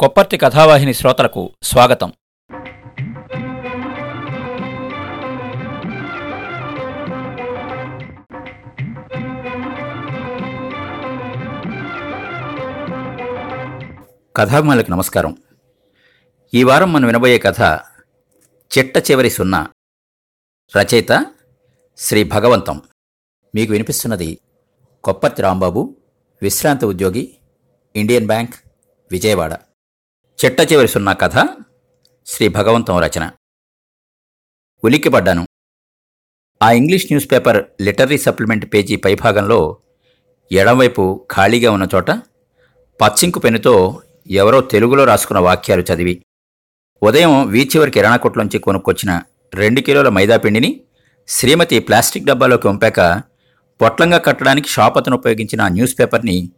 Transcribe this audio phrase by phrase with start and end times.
[0.00, 2.12] కొప్పర్తి కథావాహిని శ్రోతలకు స్వాగతం.
[14.36, 15.36] కథాభిమానులకు నమస్కారం.
[16.54, 17.60] ఈ వారం మనం వినబోయే కథ
[18.78, 19.70] చిట్ట చివరి సున్నా
[20.76, 21.26] రచయిత
[21.96, 22.82] శ్రీ భగవంతం.
[23.54, 24.40] మీకు వినిపిస్తున్నది
[25.04, 25.96] కొప్పర్తి రాంబాబు
[26.42, 27.36] విశ్రాంత ఉద్యోగి
[27.96, 28.54] ఇండియన్ బ్యాంక్
[29.12, 29.58] విజయవాడ.
[30.40, 31.36] చిట్ట చివరి సున్నా కథ
[32.26, 33.30] శ్రీ భగవంతం రచన.
[34.84, 35.42] ఉలిక్కిపడ్డాను.
[36.62, 39.78] ఆ English news paper literary supplement page పైభాగంలో
[40.52, 42.10] ఎడంవైపు ఖాళీగా ఉన్న చోట
[43.00, 46.22] పచ్చింకు పెన్నుతో ఎవరో తెలుగులో రాసుకున్న వాక్యాలు చదివి
[47.02, 49.20] ఉదయం వీచివరి కిరాణా కొట్లోంచి కొనుక్కొచ్చిన
[49.54, 50.80] రెండు కిలోల మైదాపిండిని
[51.28, 53.00] శ్రీమతి ప్లాస్టిక్ డబ్బాలోకి వంపాక
[53.80, 56.50] పొట్లంగా కట్టడానికి షాప్ అతను ఉపయోగించిన న్యూస్ పేపర్ని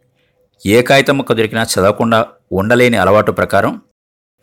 [0.65, 2.19] ఏ కాగితం ముక్క దొరికినా చదవకుండా
[2.53, 3.81] ఉండలేని అలవాటు ప్రకారం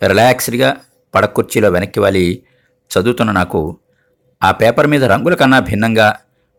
[0.06, 0.77] రిలాక్స్డ్గా
[1.14, 2.42] పడకుర్చీలో వెనక్కి వాలి
[2.90, 3.79] చదువుతున్న నాకు
[4.43, 6.18] ఆ పేపర్ మీద రంగుల కన్నా భిన్నంగా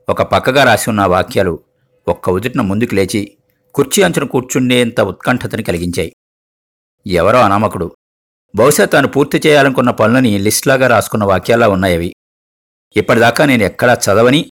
[0.09, 1.59] ఒక పక్కగా రాసి ఉన్న వాక్యాలు
[2.07, 3.37] ఒక్క ఉదుటిన ముందుకు లేచి
[3.73, 6.11] కుర్చీ అంచున కూర్చుండేంత ఉత్కంఠతని కలిగించాయి.
[7.07, 7.95] ఎవరో అనామకుడు.
[8.55, 12.13] బహుశా తాను పూర్తి చేయాలనుకున్న పనులని లిస్ట్లాగా రాసుకున్న వాక్యాలా ఉన్నాయవి.
[12.95, 14.51] ఇప్పటిదాకా నేను ఎక్కడా చదవని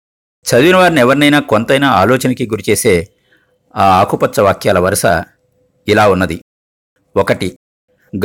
[0.45, 3.07] చదివిన వారిని ఎవరినైనా కొంతైనా ఆలోచనకి గురిచేసే
[3.75, 5.05] ఆ ఆకుపచ్చ వాక్యాల వరుస
[5.87, 6.41] ఇలా ఉన్నది.
[7.15, 7.57] ఒకటి.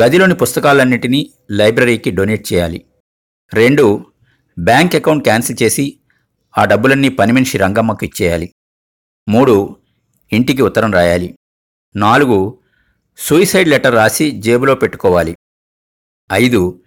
[0.01, 2.85] గదిలోని పుస్తకాలన్నింటినీ లైబ్రరీకి డొనేట్ చేయాలి.
[3.53, 4.05] రెండు.
[4.59, 5.99] బ్యాంక్ అకౌంట్ క్యాన్సిల్ చేసి
[6.57, 8.53] ఆ డబ్బులన్నీ పని మనిషి రంగమ్మకు ఇచ్చేయాలి.
[9.29, 9.75] మూడు.
[10.33, 11.35] ఇంటికి ఉత్తరం రాయాలి.
[11.95, 12.59] నాలుగు.
[13.17, 15.35] సూయిసైడ్ లెటర్ రాసి జేబులో పెట్టుకోవాలి.
[16.31, 16.83] ఐదు.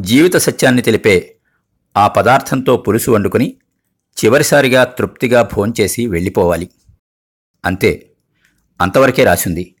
[0.00, 1.36] జీవిత సత్యాన్ని తెలిపే
[1.96, 3.56] ఆ పదార్థంతో పులుసు వండుకుని
[4.24, 6.70] చివరిసారిగా తృప్తిగా భోంచేసి వెళ్ళిపోవాలి.
[7.64, 8.12] అంతే.
[8.80, 9.74] అంతవరకే రాసింది.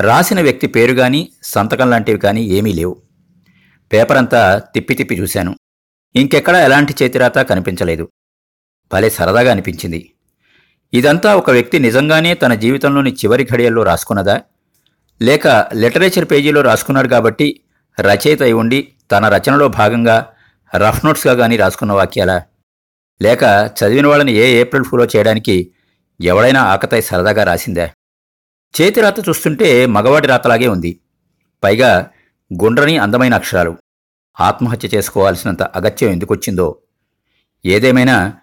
[0.00, 2.96] రాసిన వ్యక్తి పేరు గాని సంతకం లాంటివి కానీ ఏమీ లేవు.
[3.92, 5.58] పేపర్ అంతా తిప్పి తిప్పి చూశాను.
[6.16, 8.08] ఇంకెక్కడా ఎలాంటి చేతిరాత కనిపించలేదు.
[8.92, 10.10] భలే సరదాగా అనిపించింది.
[10.94, 14.40] ఇదంతా ఒక వ్యక్తి నిజంగానే తన జీవితంలోని చివరి ఘడియల్లో రాసుకున్నదా?
[15.22, 17.60] లేక లిటరేచర్ పేజీలో రాసుకున్నాడు కాబట్టి
[18.00, 20.32] రచయిత అయి ఉండి తన రచనలో భాగంగా
[20.76, 22.42] రఫ్ నోట్స్గా కానీ రాసుకున్న వాక్యాలా?
[23.22, 25.70] లేక చదివిన వాళ్ళని ఏ ఏప్రిల్ ఫూలో చేయడానికి
[26.20, 27.90] ఎవడైనా ఆకతాయి సరదాగా రాసిందా?
[28.80, 31.00] చేతి రాత చూస్తుంటే మగవాడి రాతలాగే ఉంది.
[31.64, 32.10] పైగా
[32.62, 33.76] గుండ్రని అందమైన అక్షరాలు.
[34.40, 36.78] ఆత్మహత్య చేసుకోవాల్సినంత అగత్యం ఎందుకొచ్చిందో?
[37.66, 38.34] ఏదేమైనా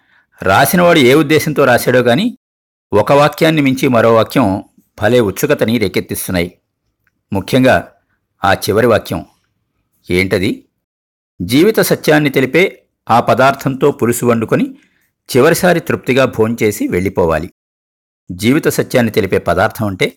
[0.42, 2.38] రాసినవాడు ఏ ఉద్దేశంతో రాశాడో గాని
[2.92, 4.64] ఒక వాక్యాన్ని మించి మరో వాక్యం
[5.02, 6.58] భలే ఉత్సుకతని రేకెత్తిస్తున్నాయి.
[7.32, 7.92] ముఖ్యంగా
[8.44, 9.26] ఆ చివరి వాక్యం.
[10.10, 10.64] ఏంటది?
[11.42, 14.76] జీవిత సత్యాన్ని తెలిపే ఆ పదార్థంతో పులుసు వండుకొని
[15.36, 17.51] చివరిసారి తృప్తిగా భోంచేసి వెళ్ళిపోవాలి.
[18.30, 20.16] జీవిత సత్యాన్ని తెలిపే పదార్థం అంటే?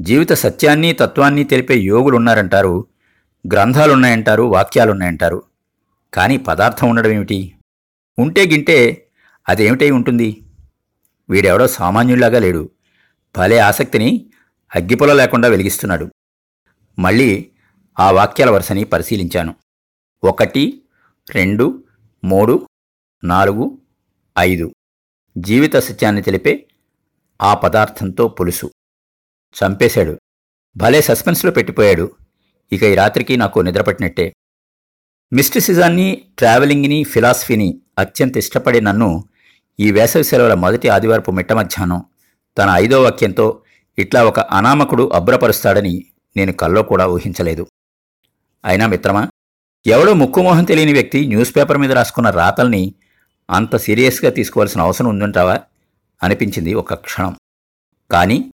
[0.00, 2.86] జీవిత సత్యాన్ని తత్వాన్ని తెలిపే యోగులున్నారంటారు
[3.52, 5.42] గ్రంథాలున్నాయంటారు వాక్యాలున్నాయంటారు.
[6.14, 7.52] కానీ పదార్థం ఉండడం ఏమిటి?
[8.18, 9.06] ఉంటే గింటే
[9.48, 10.42] అదేమిటై ఉంటుంది?
[11.30, 12.70] వీడెవడో సామాన్యుల్లాగా లేడు.
[13.36, 14.30] భలే ఆసక్తిని
[14.74, 16.10] అగ్గిపొల లేకుండా వెలిగిస్తున్నాడు.
[16.98, 17.50] మళ్ళీ
[18.00, 19.54] ఆ వాక్యాల వరుసని పరిశీలించాను.
[20.24, 20.82] ఒకటి
[21.30, 21.84] రెండు
[22.24, 22.68] మూడు
[23.24, 23.78] నాలుగు
[24.38, 24.72] ఐదు.
[25.38, 26.66] జీవిత సత్యాన్ని తెలిపే
[27.42, 28.70] ఆ పదార్థంతో పులుసు.
[29.54, 30.18] చంపేశాడు.
[30.76, 32.10] భలే సస్పెన్స్లో పెట్టిపోయాడు.
[32.72, 34.32] ఇక ఈ రాత్రికి నాకు నిద్రపట్టినట్టే
[35.32, 39.24] మిస్టిసిజాన్ని ట్రావెలింగ్ని ఫిలాసఫీని అత్యంత ఇష్టపడే నన్ను
[39.80, 42.04] ఈ వేసవి సెలవుల మొదటి ఆదివారపు మిట్ట మధ్యాహ్నం
[42.58, 43.62] తన ఐదో వాక్యంతో
[43.98, 46.04] ఇట్లా ఒక అనామకుడు అభ్రపరుస్తాడని
[46.36, 47.66] నేను కల్లో కూడా ఊహించలేదు.
[48.64, 49.28] అయినా మిత్రమా
[49.86, 52.94] ఎవడో ముక్కుమోహం తెలియని వ్యక్తి న్యూస్ పేపర్ మీద రాసుకున్న రాతల్ని
[53.50, 55.60] అంత సీరియస్గా తీసుకోవాల్సిన అవసరం ఉందంటావా?
[56.22, 57.36] అనిపించింది ఒక క్షణం.
[58.10, 58.50] కానీ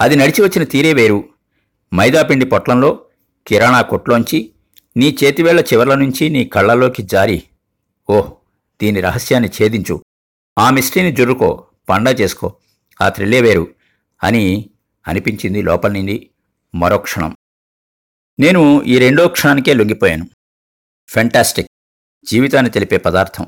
[0.00, 1.28] అది నడిచి వచ్చిన తీరే వేరు.
[1.94, 3.06] మైదాపిండి పొట్లంలో
[3.46, 4.50] కిరాణా కొట్లోంచి
[4.96, 7.42] నీ చేతివేళ్ళ చివర్ల నుంచి నీ కళ్ళలోకి జారి.
[8.10, 8.32] ఓహ్
[8.82, 10.04] దీని రహస్యాన్ని ఛేదించు.
[10.58, 12.56] ఆ మిస్ట్రీని జుర్రుకో పండా చేసుకో.
[13.00, 13.74] ఆ త్రిల్లే వేరు
[14.22, 14.70] అని
[15.08, 16.30] అనిపించింది లోపల నుండి
[16.74, 17.36] మరో క్షణం.
[18.40, 20.28] నేను ఈ రెండో క్షణానికే లొంగిపోయాను.
[21.08, 21.68] ఫెంటాస్టిక్
[22.24, 23.46] జీవితాన్ని తెలిపే పదార్థం.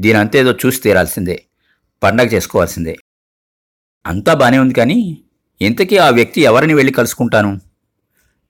[0.00, 1.44] దీని అంతేదో చూసి తీరాల్సిందే.
[2.02, 2.96] పండగ చేసుకోవాల్సిందే.
[4.06, 5.22] అంతా బానే ఉంది కానీ
[5.60, 7.52] ఇంతకీ ఆ వ్యక్తి ఎవరిని వెళ్ళి కలుసుకుంటాను?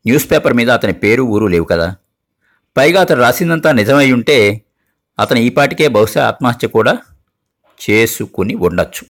[0.07, 1.97] న్యూస్ పేపర్ మీద అతని పేరు ఊరు లేవు కదా.
[2.77, 4.63] పైగా అతను రాసిందంతా నిజమై ఉంటే
[5.19, 6.99] అతను ఈపాటికే బహుశా ఆత్మహత్య కూడా
[7.91, 9.09] చేసుకుని ఉండొచ్చు.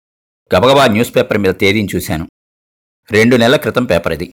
[0.56, 2.28] గబగబా న్యూస్ పేపర్ మీద తేదీని చూశాను.
[3.10, 4.34] రెండు నెలల క్రితం పేపర్ ఇది.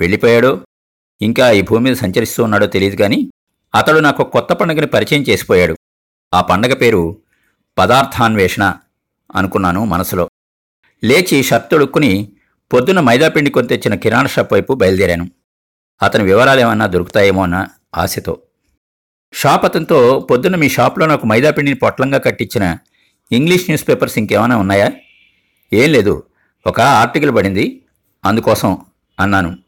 [0.00, 0.60] వెళ్ళిపోయాడో
[1.22, 3.30] ఇంకా ఈ భూమి మీద సంచరిస్తూ ఉన్నాడో తెలియదు కానీ
[3.74, 5.76] అతడు నాకు కొత్త పండుగని పరిచయం చేసిపోయాడు.
[6.34, 7.22] ఆ పండగ పేరు
[7.78, 8.74] పదార్థాన్వేషణ
[9.34, 10.30] అనుకున్నాను మనసులో.
[11.04, 12.32] లేచి షర్ట్ తొడుక్కుని
[12.72, 15.30] పొద్దున మైదాపిండి కొని తెచ్చిన కిరాణా షాప్ వైపు బయలుదేరాను.
[16.02, 17.66] అతని వివరాలు ఏమన్నా దొరుకుతాయేమో అన్న
[17.96, 18.42] ఆశతో.
[19.32, 22.78] షాప్ అతనితో పొద్దున మీ షాప్లో నాకు మైదాపిండిని పొట్లంగా కట్టించిన
[23.32, 24.92] ఇంగ్లీష్ న్యూస్ పేపర్స్ ఇంకేమైనా ఉన్నాయా?
[25.72, 26.22] ఏం లేదు.
[26.66, 27.82] ఒక ఆర్టికల్ పడింది.
[28.24, 28.78] అందుకోసం
[29.20, 29.58] అన్నాను.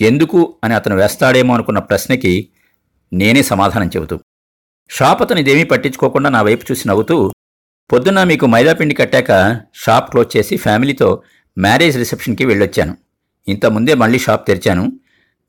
[0.00, 2.48] ఎందుకు అని అతను వేస్తాడేమో అనుకున్న ప్రశ్నకి
[3.12, 4.18] నేనే సమాధానం చెబుతూ.
[4.90, 7.32] షాప్ అతను ఇదేమీ పట్టించుకోకుండా నా వైపు చూసి నవ్వుతూ
[7.92, 11.22] పొద్దున్న మీకు మైదాపిండి కట్టాక షాప్ క్లోజ్ చేసి ఫ్యామిలీతో
[11.58, 12.96] మ్యారేజ్ రిసెప్షన్కి వెళ్ళొచ్చాను.
[13.48, 14.92] ఇంత ముందే మళ్ళీ షాప్ తెరిచాను.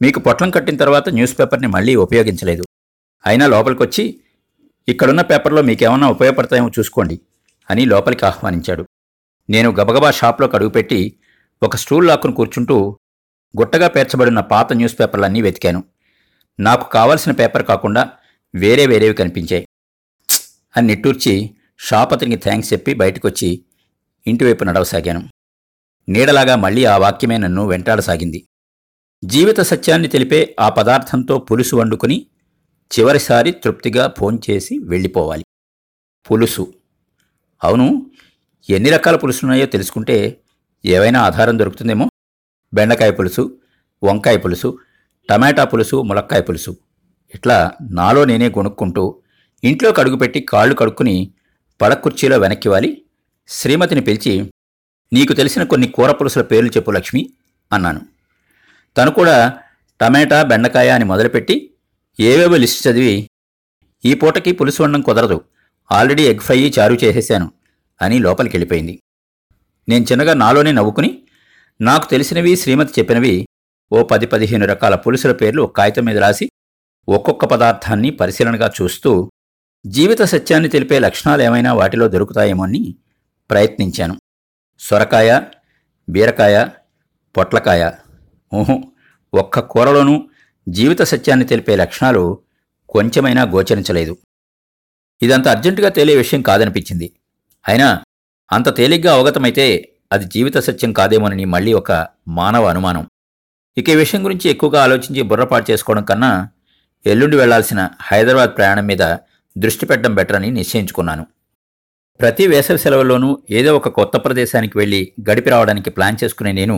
[0.01, 2.63] మీకు పొట్లం కట్టిన తర్వాత న్యూస్ పేపర్ని మళ్ళీ ఉపయోగించలేదు.
[3.25, 4.19] అయినా లోపలికొచ్చి
[4.87, 7.19] ఇక్కడున్న పేపర్లో మీకేమన్నా ఉపయోగపడతాయేమో చూసుకోండి
[7.69, 8.85] అని లోపలికి ఆహ్వానించాడు.
[9.49, 11.13] నేను గబగబా షాప్లోకి అడుగుపెట్టి
[11.63, 12.99] ఒక స్టూల్ లాక్కును కూర్చుంటూ
[13.61, 15.83] గుట్టగా పేర్చబడిన పాత న్యూస్ పేపర్లన్నీ వెతికాను.
[16.59, 18.09] నాకు కావలసిన పేపర్ కాకుండా
[18.55, 19.67] వేరే వేరేవి కనిపించాయి.
[20.77, 23.65] అని నిట్టూర్చి షాప్ అతనికి థ్యాంక్స్ చెప్పి బయటకొచ్చి
[24.27, 25.29] ఇంటివైపు నడవసాగాను.
[26.09, 28.47] నీడలాగా మళ్ళీ ఆ వాక్యమే నన్ను వెంటాడసాగింది.
[29.25, 32.27] జీవిత సత్యాన్ని తెలిపే ఆ పదార్థంతో పులుసు వండుకుని
[32.99, 35.43] చివరిసారి తృప్తిగా భోంచేసి వెళ్ళిపోవాలి.
[36.31, 36.73] పులుసు.
[37.63, 38.11] అవును
[38.69, 40.41] ఎన్ని రకాల పులుసులున్నాయో తెలుసుకుంటే
[40.85, 42.09] ఏవైనా ఆధారం దొరుకుతుందేమో?
[42.73, 43.57] బెండకాయ పులుసు
[44.03, 44.79] వంకాయ పులుసు
[45.29, 46.77] టమాటా పులుసు ములక్కాయ పులుసు.
[47.35, 49.21] ఇట్లా నాలో నేనే కొనుక్కుంటూ
[49.63, 51.33] ఇంట్లోకి అడుగుపెట్టి కాళ్ళు కడుక్కుని
[51.81, 53.01] పడకుర్చీలో వెనక్కి వాలి
[53.47, 54.51] శ్రీమతిని పిలిచి
[55.13, 57.29] నీకు తెలిసిన కొన్ని కూర పులుసుల పేర్లు చెప్పు లక్ష్మి
[57.73, 58.01] అన్నాను.
[58.97, 59.59] తను కూడా
[60.01, 61.73] టమాటా బెండకాయ అని మొదలుపెట్టి
[62.19, 63.29] ఏవేవో లిస్ట్ చదివి
[64.05, 65.41] ఈ పూటకి పులుసు వండడం కుదరదు.
[65.91, 67.51] ఆల్రెడీ ఎగ్ ఫ్రై చారు చేసేశాను
[68.01, 68.99] అని లోపలికి వెళ్ళిపోయింది.
[69.89, 71.23] నేను చిన్నగా నాలోనే నవ్వుకుని
[71.81, 73.47] నాకు తెలిసినవి శ్రీమతి చెప్పినవి
[73.93, 76.49] ఓ పది పదిహేను రకాల పులుసుల పేర్లు ఒక కాగితం మీద రాసి
[77.09, 79.31] ఒక్కొక్క పదార్థాన్ని పరిశీలనగా చూస్తూ
[79.87, 82.95] జీవిత సత్యాన్ని తెలిపే లక్షణాలు ఏమైనా వాటిలో దొరుకుతాయేమో అని
[83.49, 84.15] ప్రయత్నించాను.
[84.79, 85.41] సొరకాయ
[86.09, 86.67] బీరకాయ
[87.37, 87.91] పొట్లకాయ.
[88.55, 88.83] ఊహు
[89.33, 90.29] ఒక్క కూరలోనూ
[90.69, 92.39] జీవిత సత్యాన్ని తెలిపే లక్షణాలు
[92.89, 94.17] కొంచెమైనా గోచరించలేదు.
[95.21, 97.13] ఇదంత అర్జెంటుగా తేలే విషయం కాదనిపించింది.
[97.67, 98.03] అయినా
[98.51, 103.07] అంత తేలిగ్గా అవగతమైతే అది జీవిత సత్యం కాదేమోనని మళ్ళీ ఒక మానవ అనుమానం.
[103.77, 106.49] ఇక ఈ విషయం గురించి ఎక్కువగా ఆలోచించి బుర్రపాటు చేసుకోవడం కన్నా
[107.05, 109.03] ఎల్లుండి వెళ్ళాల్సిన హైదరాబాద్ ప్రయాణం మీద
[109.63, 111.23] దృష్టి పెట్టడం బెటర్ అని నిశ్చయించుకున్నాను.
[112.19, 116.77] ప్రతి వేసవి సెలవుల్లోనూ ఏదో ఒక కొత్త ప్రదేశానికి వెళ్ళి గడిపి రావడానికి ప్లాన్ చేసుకునే నేను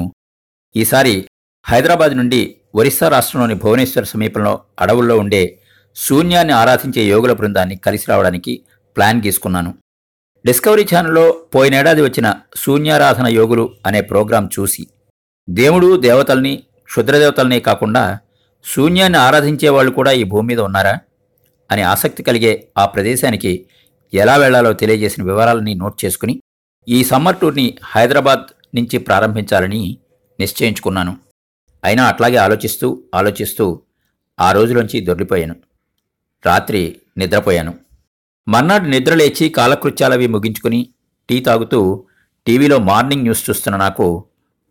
[0.76, 1.14] ఈసారి
[1.66, 5.60] హైదరాబాద్ నుండి ఒరిస్సా రాష్ట్రంలోని భువనేశ్వర్ సమీపంలో అడవుల్లో ఉండే
[5.96, 8.54] శూన్యాన్ని ఆరాధించే యోగుల బృందాన్ని కలిసి రావడానికి
[8.96, 9.72] ప్లాన్ గీసుకున్నాను.
[10.46, 12.28] డిస్కవరీ ఛానల్లో పోయినేడాది వచ్చిన
[12.58, 14.84] శూన్యారాధన యోగులు అనే ప్రోగ్రాం చూసి
[15.50, 16.54] దేవుడు దేవతల్ని
[16.84, 18.04] క్షుద్రదేవతల్ని కాకుండా
[18.66, 20.94] శూన్యాన్ని ఆరాధించే వాళ్ళు కూడా ఈ భూమి మీద ఉన్నారా?
[21.72, 23.66] అని ఆసక్తి కలిగే ఆ ప్రదేశానికి
[24.14, 26.42] ఎలా వెళ్ళాలో తెలియజేసిన వివరాలని నోట్ చేసుకుని
[26.90, 29.98] ఈ సమ్మర్ టూర్ని హైదరాబాద్ నుంచి ప్రారంభించాలని
[30.40, 31.18] నిశ్చయించుకున్నాను.
[31.84, 33.82] అయినా అట్లాగే ఆలోచిస్తూ ఆలోచిస్తూ
[34.40, 35.56] ఆ రోజులోంచి దొర్లిపోయాను.
[36.46, 37.74] రాత్రి నిద్రపోయాను.
[38.48, 40.90] మర్నాడు నిద్రలేచి కాలకృత్యాలవి ముగించుకుని
[41.30, 42.06] టీ తాగుతూ
[42.48, 44.26] టీవీలో మార్నింగ్ న్యూస్ చూస్తున్న నాకు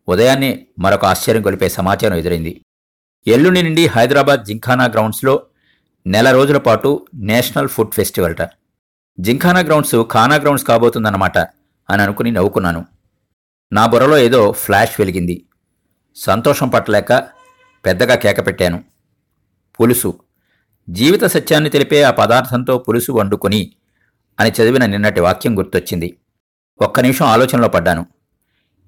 [0.08, 2.60] ఉదయాన్నే మరొక ఆశ్చర్యం కొలిపే సమాచారం ఎదురైంది.
[3.26, 5.42] ఎల్లుండి నుండి హైదరాబాద్ జింఖానా గ్రౌండ్స్లో
[6.08, 8.50] నెల రోజుల పాటు నేషనల్ ఫుడ్ ఫెస్టివల్ట.
[9.20, 11.38] జింఖానా గ్రౌండ్స్ ఖానా గ్రౌండ్స్ కాబోతుందన్నమాట
[11.90, 12.84] అని అనుకుని నవ్వుకున్నాను.
[13.72, 15.46] నా బుర్రలో ఏదో ఫ్లాష్ వెలిగింది.
[16.16, 17.12] సంతోషం పట్టలేక
[17.86, 18.84] పెద్దగా కేక పెట్టాను.
[19.80, 20.20] పులుసు.
[20.90, 23.72] జీవిత సత్యాన్ని తెలిపే ఆ పదార్థంతో పులుసు వండుకొని
[24.40, 26.16] అని చదివిన నిన్నటి వాక్యం గుర్తొచ్చింది.
[26.82, 28.06] ఒక్క నిమిషం ఆలోచనలో పడ్డాను.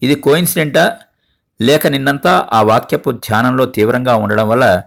[0.02, 0.98] ఇది కోయిన్సిడెంటా?
[1.60, 4.82] లేక నిన్నంతా ఆ వాక్యపు ధ్యానంలో తీవ్రంగా ఉండడం వల్ల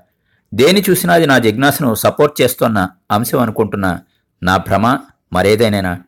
[0.53, 3.99] దేని చూసినా అది నా జిజ్ఞాసను సపోర్ట్ చేస్తోన్న అంశం అనుకుంటున్న.
[4.43, 4.97] నా భ్రమ
[5.33, 6.03] మరేదైనా.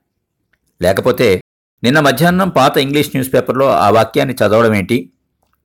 [0.82, 1.42] లేకపోతే
[1.84, 5.12] నిన్న మధ్యాహ్నం పాత ఇంగ్లీష్ న్యూస్ పేపర్లో ఆ వాక్యాన్ని చదవడం ఏంటి?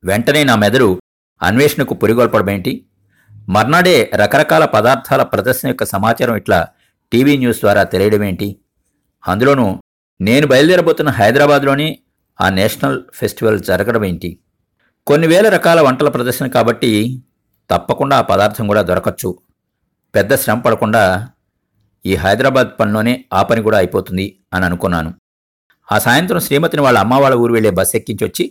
[0.03, 0.99] వెంటనే నా మెదడు
[1.43, 2.85] అన్వేషణకు పురిగొల్పడమేంటి
[3.49, 6.67] మర్నాడే రకరకాల పదార్థాల ప్రదర్శన యొక్క సమాచారం ఇట్లా
[7.11, 8.59] టీవీ న్యూస్ ద్వారా తెలియడం ఏంటి?
[9.27, 9.79] అందులోనూ
[10.21, 11.99] నేను బయలుదేరబోతున్న హైదరాబాద్లోని
[12.41, 14.39] ఆ నేషనల్ ఫెస్టివల్ జరగడం ఏంటి?
[15.07, 17.23] కొన్ని వేల రకాల వంటల ప్రదర్శన కాబట్టి
[17.71, 19.29] తప్పకుండా ఆ పదార్థం కూడా దొరకచ్చు.
[20.13, 21.03] పెద్ద శ్రమ పడకుండా
[22.05, 25.11] ఈ హైదరాబాద్ పనిలోనే ఆ పని కూడా అయిపోతుంది అని అనుకున్నాను.
[25.89, 28.45] ఆ సాయంత్రం శ్రీమతిని వాళ్ళ అమ్మ వాళ్ళ ఊరు వెళ్ళే బస్సు ఎక్కించి వచ్చి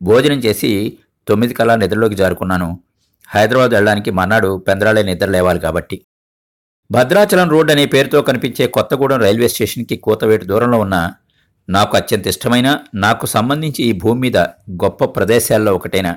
[0.00, 0.70] భోజనం చేసి
[1.26, 2.68] తొమ్మిది కల్లా నిద్రలోకి జారుకున్నాను.
[3.28, 5.96] హైదరాబాద్ వెళ్ళడానికి మర్నాడు పెందరాలే నిద్ర లేవాలి కాబట్టి.
[6.90, 10.96] భద్రాచలం రోడ్ అనే పేరుతో కనిపించే కొత్తగూడెం రైల్వే స్టేషన్కి కూతవేటు దూరంలో ఉన్న
[11.68, 14.38] నాకు అత్యంత ఇష్టమైన నాకు సంబంధించి ఈ భూమి మీద
[14.82, 16.08] గొప్ప ప్రదేశాల్లో ఒకటైన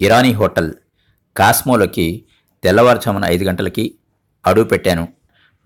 [0.00, 0.70] ఇరానీ హోటల్.
[1.36, 2.24] కాస్మోలోకి
[2.62, 3.94] తెల్లవారుజామున ఐదు గంటలకి
[4.46, 5.08] అడుగు పెట్టాను.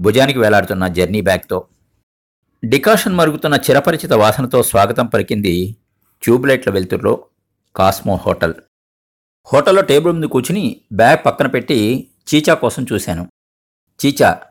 [0.00, 1.66] భుజానికి వేలాడుతున్న జర్నీ బ్యాగ్తో.
[2.64, 5.76] డికాషన్ మరుగుతున్న చిరపరిచిత వాసనతో స్వాగతం పలికింది
[6.23, 7.25] ట్యూబ్లైట్ల వెలుతురులో
[7.76, 8.54] కాస్మో హోటల్.
[9.52, 13.28] హోటల్లో టేబుల్ ముందు కూర్చుని బ్యాగ్ పక్కన పెట్టి చీచా కోసం చూశాను.
[14.06, 14.42] చీచా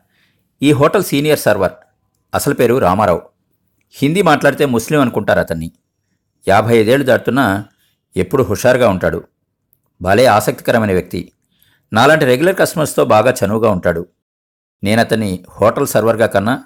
[0.62, 1.72] ఈ హోటల్ సీనియర్ సర్వర్.
[2.34, 3.22] అసలు పేరు రామారావు.
[3.90, 5.72] హిందీ మాట్లాడితే ముస్లిం అనుకుంటారు అతన్ని.
[6.48, 7.64] యాభై ఐదేళ్ళు దాటుతున్నా
[8.16, 9.24] ఎప్పుడు హుషారుగా ఉంటాడు.
[10.02, 11.32] భలే ఆసక్తికరమైన వ్యక్తి.
[11.92, 14.06] నాలాంటి రెగ్యులర్ కస్టమర్స్తో బాగా చనువుగా ఉంటాడు.
[14.84, 16.64] నేను అతన్ని హోటల్ సర్వర్గా కన్నా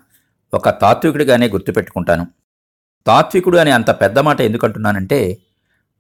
[0.55, 2.27] ఒక తాత్వికుడిగానే గుర్తుపెట్టుకుంటాను.
[3.07, 5.39] తాత్వికుడు అని అంత పెద్ద మాట ఎందుకంటున్నానంటే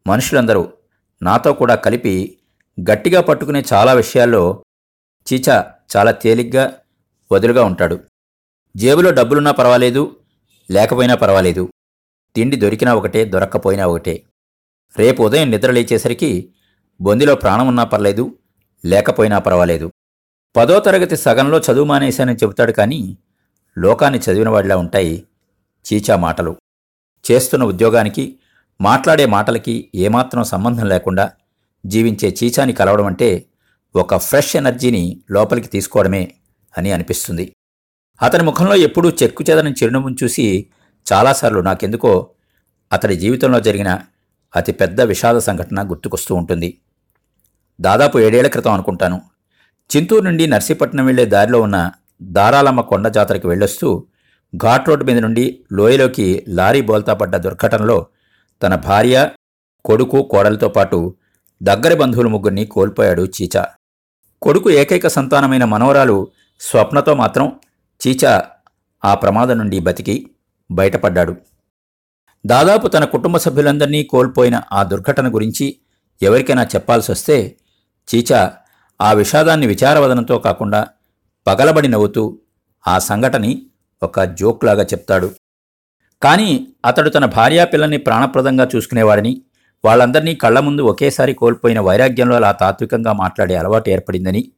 [0.06, 0.72] మనుషులందరూ
[1.22, 2.38] నాతో కూడా కలిపి
[2.90, 4.64] గట్టిగా పట్టుకునే చాలా విషయాల్లో
[5.32, 6.78] చీచా చాలా తేలిగ్గా
[7.32, 8.00] వదులుగా ఉంటాడు.
[8.76, 10.16] జేబులో డబ్బులున్నా పర్వాలేదు
[10.70, 11.68] లేకపోయినా పర్వాలేదు.
[12.36, 14.22] తిండి దొరికినా ఒకటే దొరక్కపోయినా ఒకటే.
[14.98, 16.52] రేపు ఉదయం నిద్ర లేచేసరికి
[17.02, 18.34] బొందిలో ప్రాణం ఉన్నా పర్లేదు
[18.84, 19.92] లేకపోయినా పర్వాలేదు.
[20.56, 23.18] పదో తరగతి సగంలో చదువు మానేశానని చెబుతాడు కానీ
[23.78, 25.26] లోకాన్ని చదివినవాడిలా ఉంటాయి
[25.86, 26.56] చీచా మాటలు.
[27.30, 28.38] చేస్తున్న ఉద్యోగానికి
[28.80, 31.32] మాట్లాడే మాటలకి ఏమాత్రం సంబంధం లేకుండా
[31.86, 33.44] జీవించే చీచాని కలవడం అంటే
[33.96, 36.34] ఒక ఫ్రెష్ ఎనర్జీని లోపలికి తీసుకోవడమే
[36.78, 37.52] అని అనిపిస్తుంది.
[38.22, 40.66] అతని ముఖంలో ఎప్పుడూ చెక్కు చెదరని చిరునవ్వును చూసి
[41.12, 42.30] చాలాసార్లు నాకెందుకో
[42.92, 44.00] అతడి జీవితంలో జరిగిన
[44.56, 46.78] అతి పెద్ద విషాద సంఘటన గుర్తుకొస్తూ ఉంటుంది.
[47.80, 49.22] దాదాపు ఏడేళ్ళ క్రితం అనుకుంటాను.
[49.90, 54.06] చింతూరు నుండి నర్సీపట్నం వెళ్ళే దారిలో ఉన్న దారాలమ్మ కొండ జాతరకి వెళ్ళొస్తూ
[54.56, 58.06] ఘాట్ రోడ్డు మీద నుండి లోయలోకి లారీ బోల్తా పడ్డ దుర్ఘటనలో
[58.62, 59.30] తన భార్య
[59.84, 61.14] కొడుకు కోడలతో పాటు
[61.62, 63.66] దగ్గరి బంధువులు ముగ్గురిని కోల్పోయాడు చీచా.
[64.42, 66.28] కొడుకు ఏకైక సంతానమైన మనవరాలు
[66.60, 67.52] స్వప్నతో మాత్రం
[68.00, 68.44] చీచా
[69.04, 70.30] ఆ ప్రమాదం నుండి బతికి
[70.70, 71.36] బయటపడ్డాడు.
[72.46, 75.76] దాదాపు తన కుటుంబ సభ్యులందరినీ కోల్పోయిన ఆ దుర్ఘటన గురించి
[76.22, 77.56] ఎవరికైనా చెప్పాల్సి వస్తే
[78.08, 78.52] చీచా
[79.00, 80.88] ఆ విషాదాన్ని విచారవదనంతో కాకుండా
[81.46, 82.38] పగలబడి నవ్వుతూ
[82.88, 83.66] ఆ సంఘటని
[84.02, 85.30] ఒక జోక్లాగా చెప్తాడు.
[86.22, 89.42] కానీ అతడు తన భార్యా పిల్లల్ని ప్రాణప్రదంగా చూసుకునేవాడని.
[89.84, 94.52] వాళ్ళందరినీ కళ్ళ ముందు ఒకేసారి కోల్పోయిన వైరాగ్యంలో అలా తాత్వికంగా మాట్లాడే అలవాటు ఏర్పడిందని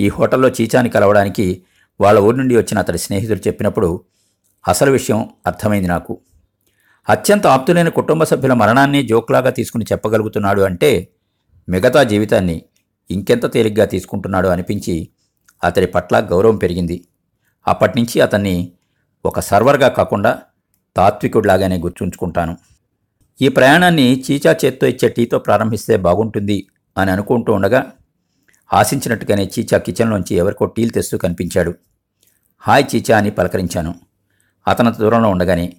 [0.00, 1.62] ఈ హోటల్లో చీచాని కలవడానికి
[2.00, 4.04] వాళ్ళ ఊరి నుండి వచ్చిన అతడి స్నేహితుడు చెప్పినప్పుడు
[4.68, 6.20] అసలు విషయం అర్థమైంది నాకు.
[7.08, 11.08] అత్యంత ఆప్తులైన కుటుంబ సభ్యుల మరణాన్ని జోక్లాగా తీసుకుని చెప్పగలుగుతున్నాడు అంటే
[11.68, 12.62] మిగతా జీవితాన్ని
[13.10, 15.08] ఇంకెంత తేలిగ్గా తీసుకుంటున్నాడో అనిపించి
[15.64, 17.04] అతడి పట్ల గౌరవం పెరిగింది.
[17.68, 18.72] అప్పటినుంచి అతన్ని
[19.24, 20.42] ఒక సర్వర్గా కాకుండా
[20.96, 22.56] తాత్వికుడిలాగానే గుర్తుంచుకుంటాను.
[23.40, 26.66] ఈ ప్రయాణాన్ని చీచా చేత్తో ఇచ్చే టీతో ప్రారంభిస్తే బాగుంటుంది
[26.98, 27.92] అని అనుకుంటూ ఉండగా
[28.72, 31.74] ఆశించినట్టుగానే చీచా కిచెన్లోంచి ఎవరికో టీలు తెస్తూ కనిపించాడు.
[32.60, 33.94] హాయ్ చీచా అని పలకరించాను.
[34.68, 35.76] అతను దూరంలో ఉండగానే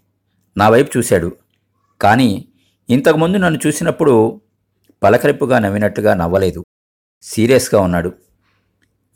[0.57, 1.31] నా వైపు చూశాడు.
[2.01, 2.45] కానీ
[2.89, 4.41] ఇంతకుముందు నన్ను చూసినప్పుడు
[5.03, 6.65] పలకరింపుగా నవ్వినట్టుగా నవ్వలేదు.
[7.21, 8.13] సీరియస్గా ఉన్నాడు.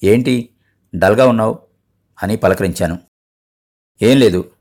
[0.04, 0.50] ఏంటి?
[0.96, 1.60] డల్గా ఉన్నావు?
[2.24, 3.00] అని పలకరించాను.
[4.02, 4.52] ఏం లేదు.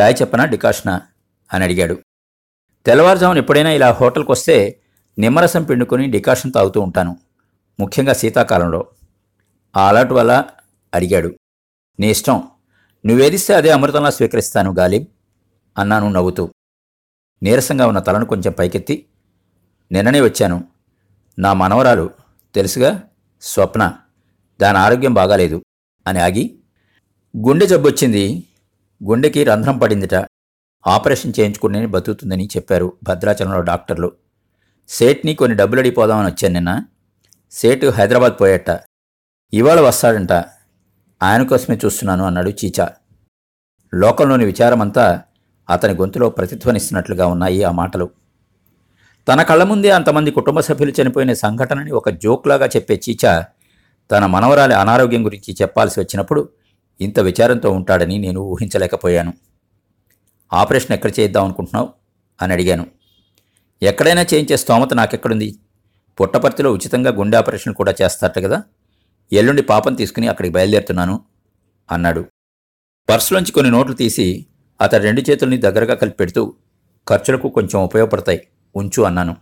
[0.00, 1.00] చాయ్ చెప్పనా డికాషనా?
[1.52, 1.98] అని అడిగాడు.
[2.86, 4.82] తెల్లవారుజామున ఎప్పుడైనా ఇలా హోటల్కి వస్తే
[5.18, 7.16] నిమ్మరసం పిండుకొని డికాషన్ తాగుతూ ఉంటాను.
[7.80, 8.86] ముఖ్యంగా శీతాకాలంలో.
[9.76, 10.44] ఆ అలర్ట్ వల్ల?
[10.94, 11.34] అడిగాడు.
[12.00, 12.48] నీ ఇష్టం.
[13.06, 15.06] నువ్వేదిస్తే అదే అమృతంలా స్వీకరిస్తాను గాలిబ్
[15.78, 16.50] అన్నాను నవ్వుతూ.
[17.42, 19.08] నీరసంగా ఉన్న తలను కొంచెం పైకెత్తి
[19.92, 20.64] నిన్ననే వచ్చాను.
[21.38, 22.25] నా మనవరాలు
[22.56, 23.02] తెలుసుగా?
[23.40, 23.98] స్వప్న
[24.60, 25.62] దాని ఆరోగ్యం బాగాలేదు
[26.06, 26.58] అని ఆగి
[27.36, 28.44] గుండె జబ్బొచ్చింది.
[29.04, 30.14] గుండెకి రంధ్రం పడిందిట.
[30.86, 34.12] ఆపరేషన్ చేయించుకునే బతుకుతుందని చెప్పారు భద్రాచలంలో డాక్టర్లు.
[34.88, 36.84] సేట్ని కొన్ని డబ్బులు అడిగిపోదామని వచ్చాను నిన్న.
[37.50, 38.80] సేటు హైదరాబాద్ పోయట.
[39.52, 40.32] ఇవాళ వస్తాడంట.
[41.22, 42.90] ఆయన కోసమే చూస్తున్నాను అన్నాడు చీచా.
[43.94, 45.22] లోకంలోని విచారమంతా
[45.70, 48.10] అతని గొంతులో ప్రతిధ్వనిస్తున్నట్లుగా ఉన్నాయి ఆ మాటలు.
[49.28, 53.46] తన కళ్ళ ముందే అంతమంది కుటుంబ సభ్యులు చనిపోయిన సంఘటనని ఒక జోక్లాగా చెప్పే చీచా
[54.10, 56.48] తన మనవరాలి అనారోగ్యం గురించి చెప్పాల్సి వచ్చినప్పుడు
[57.00, 59.32] ఇంత విచారంతో ఉంటాడని నేను ఊహించలేకపోయాను.
[60.52, 61.88] ఆపరేషన్ ఎక్కడ చేద్దాం అనుకుంటున్నావు?
[62.42, 62.86] అని అడిగాను.
[63.82, 65.58] ఎక్కడైనా చేయించే స్తోమత నాకెక్కడుంది?
[66.20, 68.62] పుట్టపర్తిలో ఉచితంగా గుండె ఆపరేషన్ కూడా చేస్తారట కదా?
[69.32, 71.20] ఎల్లుండి పాపం తీసుకుని అక్కడికి బయలుదేరుతున్నాను
[71.92, 72.24] అన్నాడు.
[73.08, 74.46] పర్సులోంచి కొన్ని నోట్లు తీసి
[74.80, 76.54] అతడి రెండు చేతుల్ని దగ్గరగా కలిపి పెడుతూ
[77.08, 78.46] ఖర్చులకు కొంచెం ఉపయోగపడతాయి.
[78.76, 79.36] ఉంచు అన్నాను.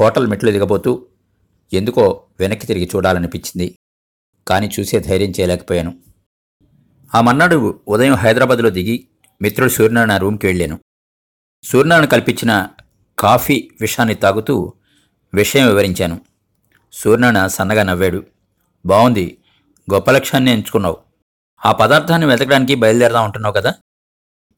[0.00, 1.06] హోటల్ మెట్లు దిగబోతూ
[1.72, 3.78] ఎందుకో వెనక్కి తిరిగి చూడాలనిపించింది.
[4.48, 5.98] కానీ చూసే ధైర్యం చేయలేకపోయాను.
[7.14, 9.08] ఆ మన్నాడు ఉదయం హైదరాబాద్లో దిగి
[9.42, 10.78] మిత్రుడు సూర్యనారాయణ రూమ్కి వెళ్ళాను.
[11.64, 12.68] సూర్యనారాయణ కల్పించిన
[13.18, 14.72] కాఫీ విషాన్ని తాగుతూ
[15.34, 16.20] విషయం వివరించాను.
[16.92, 18.26] సూర్యనారాయణ సన్నగా నవ్వాడు.
[18.86, 19.38] బాగుంది
[19.92, 20.96] గొప్ప లక్ష్యాన్ని ఎంచుకున్నావు.
[21.66, 23.74] ఆ పదార్థాన్ని వెతకడానికి బయలుదేరదాం అంటున్నావు కదా?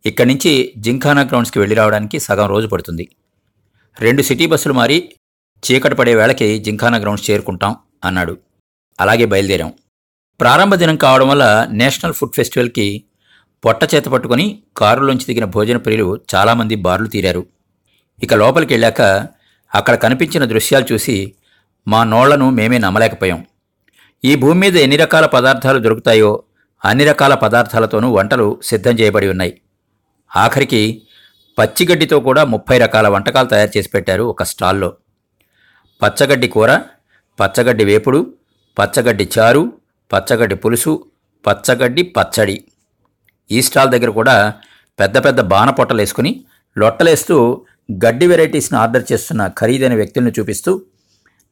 [0.07, 3.09] ఇక్కడి నుంచి జింఖానా గ్రౌండ్స్కి వెళ్ళి రావడానికి సగం రోజు పడుతుంది.
[4.01, 5.13] రెండు సిటీ బస్సులు మారి
[5.63, 8.37] చీకటి పడే వేళకి జింఖానా గ్రౌండ్స్ చేరుకుంటాం అన్నాడు.
[9.01, 9.73] అలాగే బయలుదేరాం.
[10.41, 13.05] ప్రారంభ దినం కావడం వల్ల నేషనల్ ఫుడ్ ఫెస్టివల్కి
[13.65, 17.47] పొట్ట చేత పట్టుకుని కారులోంచి దిగిన భోజన ప్రియులు చాలామంది బార్లు తీరారు.
[18.23, 19.03] ఇక లోపలికి వెళ్ళాక
[19.75, 21.35] అక్కడ కనిపించిన దృశ్యాలు చూసి
[21.89, 23.47] మా నోళ్ళను మేమే నమ్మలేకపోయాం.
[24.25, 26.43] ఈ భూమి మీద ఎన్ని రకాల పదార్థాలు దొరుకుతాయో
[26.85, 29.61] అన్ని రకాల పదార్థాలతోనూ వంటలు సిద్ధం చేయబడి ఉన్నాయి.
[30.37, 31.03] ఆఖరికి
[31.59, 34.93] పచ్చిగడ్డితో కూడా ముప్పై రకాల వంటకాలు తయారు చేసి పెట్టారు ఒక స్టాల్లో.
[36.03, 36.81] పచ్చగడ్డి కూర
[37.41, 38.35] పచ్చగడ్డి వేపుడు
[38.79, 39.73] పచ్చగడ్డి చారు
[40.13, 41.07] పచ్చగడ్డి పులుసు
[41.47, 42.65] పచ్చగడ్డి పచ్చడి.
[43.51, 44.55] ఈ స్టాల్ దగ్గర కూడా
[45.01, 46.45] పెద్ద పెద్ద బాణ పొట్టలు వేసుకుని
[46.79, 47.65] లొట్టలేస్తూ
[48.05, 50.83] గడ్డి వెరైటీస్ని ఆర్డర్ చేస్తున్న ఖరీదైన వ్యక్తులను చూపిస్తూ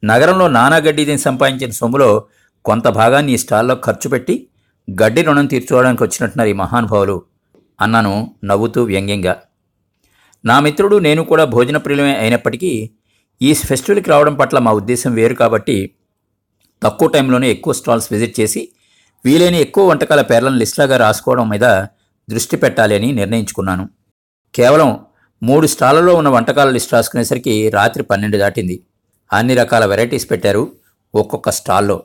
[0.03, 2.25] నగరంలో నానా గడ్డి సంపాదించిన సొమ్ములో
[2.65, 4.47] కొంత భాగాన్ని ఈ స్టాల్లో ఖర్చు పెట్టి
[5.01, 7.23] గడ్డి రుణం తీర్చుకోవడానికి వచ్చినట్టున్నారు ఈ మహానుభావులు.
[7.81, 9.35] అన్నాను నవ్వుతూ వ్యంగ్యంగా.
[10.49, 12.71] నా మిత్రుడు నేను కూడా భోజన ప్రియులమే అయినప్పటికీ
[13.41, 15.77] ఈ ఫెస్టివల్కి రావడం పట్ల మా ఉద్దేశం వేరు కాబట్టి
[16.83, 18.61] తక్కువ టైంలోనే ఎక్కువ స్టాల్స్ విజిట్ చేసి
[19.25, 21.65] వీలైన ఎక్కువ వంటకాల పేర్లను లిస్ట్లాగా రాసుకోవడం మీద
[22.29, 23.85] దృష్టి పెట్టాలి అని నిర్ణయించుకున్నాను.
[24.55, 24.89] కేవలం
[25.43, 28.77] మూడు స్టాళ్ళలో ఉన్న వంటకాల లిస్ట్ రాసుకునేసరికి రాత్రి పన్నెండు దాటింది.
[29.33, 30.63] అన్ని రకాల వెరైటీస్ పెట్టారు
[31.15, 31.97] ఒక్కొక్క స్టాల్లో.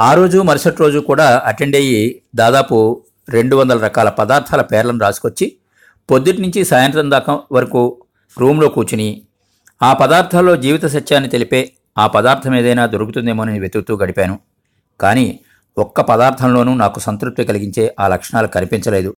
[0.00, 2.76] ఆ రోజు మరుసటి రోజు కూడా అటెండ్ అయ్యి దాదాపు
[3.28, 5.46] రెండు వందల రకాల పదార్థాల పేర్లను రాసుకొచ్చి
[6.10, 8.02] పొద్దుటి నుంచి సాయంత్రం దాకా వరకు
[8.40, 9.22] రూమ్లో కూర్చుని
[9.82, 14.38] ఆ పదార్థాల్లో జీవిత సత్యాన్ని తెలిపే ఆ పదార్థం ఏదైనా దొరుకుతుందేమోనని వెతుకుతూ గడిపాను.
[15.00, 15.40] కానీ
[15.78, 19.14] ఒక్క పదార్థంలోనూ నాకు సంతృప్తి కలిగించే ఆ లక్షణాలు కనిపించలేదు.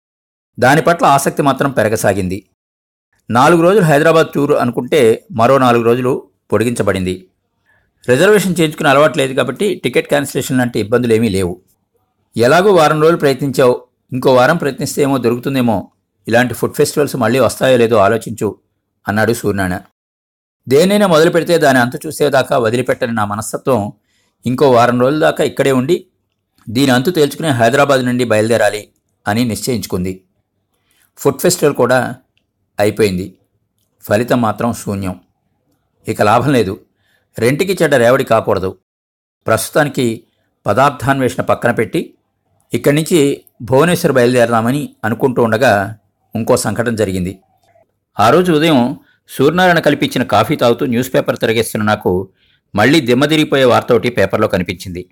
[0.58, 2.46] దాని పట్ల ఆసక్తి మాత్రం పెరగసాగింది.
[3.30, 7.26] నాలుగు రోజులు హైదరాబాద్ టూర్ అనుకుంటే మరో నాలుగు రోజులు పొడిగించబడింది.
[8.08, 11.60] రిజర్వేషన్ చేయించుకుని అలవాటు లేదు కాబట్టి టికెట్ క్యాన్సిలేషన్ లాంటి ఇబ్బందులు ఏమీ లేవు.
[12.36, 13.82] ఎలాగో వారం రోజులు ప్రయత్నించావు
[14.12, 15.90] ఇంకో వారం ప్రయత్నిస్తే ఏమో దొరుకుతుందేమో
[16.28, 18.58] ఇలాంటి ఫుడ్ ఫెస్టివల్స్ మళ్ళీ వస్తాయో లేదో ఆలోచించు
[19.08, 19.80] అన్నాడు సూర్యనారాయణ.
[20.68, 23.92] దేనైనా మొదలు పెడితే దాని అంత చూసేదాకా వదిలిపెట్టని నా మనస్తత్వం
[24.46, 26.06] ఇంకో వారం రోజుల దాకా ఇక్కడే ఉండి
[26.68, 28.88] దీని అంతు తేల్చుకుని హైదరాబాద్ నుండి బయలుదేరాలి
[29.28, 30.24] అని నిశ్చయించుకుంది.
[31.18, 32.14] ఫుడ్ ఫెస్టివల్ కూడా
[32.80, 33.38] అయిపోయింది.
[34.02, 35.20] ఫలితం మాత్రం శూన్యం.
[36.08, 36.80] ఇక లాభం లేదు.
[37.38, 38.78] రెంటికి చెడ్డ రేవడి కాకూడదు.
[39.46, 40.24] ప్రస్తుతానికి
[40.66, 42.14] పదార్థాన్వేషణ పక్కన పెట్టి
[42.74, 45.96] ఇక్కడి నుంచి భువనేశ్వర్ బయలుదేరదామని అనుకుంటూ ఉండగా
[46.36, 47.38] ఇంకో సంఘటన జరిగింది.
[48.20, 52.28] ఆ రోజు ఉదయం సూర్యనారాయణ కల్పించిన కాఫీ తాగుతూ న్యూస్ పేపర్ తిరగేస్తున్న నాకు
[52.74, 55.06] మళ్ళీ దిమ్మదిరిగిపోయే వార్త ఒకటి పేపర్లో కనిపించింది.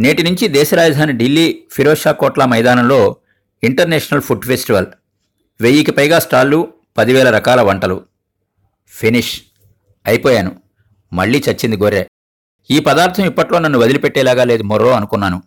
[0.00, 3.16] నేటి నుంచి దేశ రాజధాని ఢిల్లీ ఫిరోజ్ షా కోట్లా మైదానంలో
[3.64, 4.86] ఇంటర్నేషనల్ ఫుడ్ ఫెస్టివల్.
[5.60, 8.04] వెయ్యికి పైగా స్టాళ్ళు పదివేల రకాల వంటలు.
[8.88, 9.40] ఫినిష్.
[10.06, 10.56] అయిపోయాను.
[11.12, 12.04] మళ్ళీ చచ్చింది గొర్రె.
[12.70, 15.42] ఈ పదార్థం ఇప్పట్లో నన్ను వదిలిపెట్టేలాగా లేదు మొర్రో అనుకున్నాను.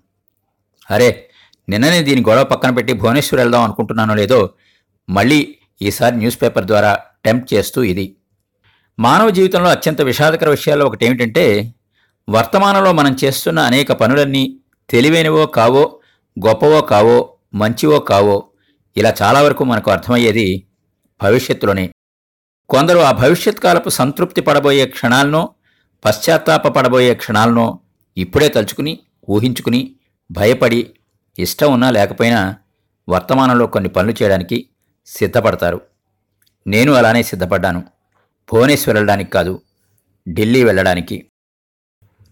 [0.91, 1.29] అరే
[1.69, 4.49] నిన్ననే దీని గొడవ పక్కన పెట్టి భువనేశ్వర్ వెళ్దాం అనుకుంటున్నానో లేదో
[5.09, 8.15] మళ్ళీ ఈసారి న్యూస్ పేపర్ ద్వారా టెంప్ట్ చేస్తూ ఇది.
[8.99, 11.73] మానవ జీవితంలో అత్యంత విషాదకర విషయాల్లో ఒకటి ఏమిటంటే
[12.29, 14.59] వర్తమానంలో మనం చేస్తున్న అనేక పనులన్నీ
[14.89, 15.99] తెలివైనవో కావో
[16.45, 18.43] గొప్పవో కావో మంచివో కావో
[18.97, 20.67] ఇలా చాలా వరకు మనకు అర్థమయ్యేది
[21.21, 21.91] భవిష్యత్తులోనే.
[22.69, 25.49] కొందరు ఆ భవిష్యత్ కాలపు సంతృప్తి పడబోయే క్షణాలనో
[26.05, 27.79] పశ్చాత్తాప పడబోయే క్షణాలనో
[28.17, 29.95] ఇప్పుడే తలుచుకుని ఊహించుకుని
[30.31, 30.93] భయపడి
[31.39, 32.55] ఇష్టం ఉన్నా లేకపోయినా
[33.09, 34.57] వర్తమానంలో కొన్ని పనులు చేయడానికి
[35.05, 35.81] సిద్ధపడతారు.
[36.67, 37.83] నేను అలానే సిద్ధపడ్డాను.
[38.53, 39.61] భువనేశ్వర్ వెళ్ళడానికి కాదు
[40.29, 41.25] ఢిల్లీ వెళ్ళడానికి.